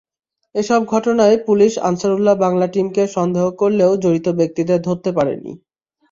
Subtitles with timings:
[0.55, 5.51] এসব ঘটনায় পুলিশ আনসারুল্লাহ বাংলা টিমকে সন্দেহ করলেও জড়িত ব্যক্তিদের ধরতে পারেনি।